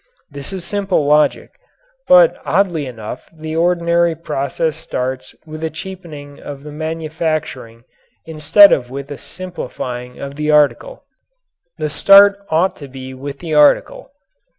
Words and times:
This 0.31 0.51
is 0.51 0.65
simple 0.65 1.05
logic, 1.05 1.51
but 2.07 2.35
oddly 2.43 2.87
enough 2.87 3.29
the 3.31 3.55
ordinary 3.55 4.15
process 4.15 4.75
starts 4.75 5.35
with 5.45 5.63
a 5.63 5.69
cheapening 5.69 6.39
of 6.39 6.63
the 6.63 6.71
manufacturing 6.71 7.83
instead 8.25 8.71
of 8.73 8.89
with 8.89 9.11
a 9.11 9.19
simplifying 9.19 10.17
of 10.19 10.37
the 10.37 10.49
article. 10.49 11.03
The 11.77 11.91
start 11.91 12.39
ought 12.49 12.75
to 12.77 12.87
be 12.87 13.13
with 13.13 13.37
the 13.37 13.53
article. 13.53 14.09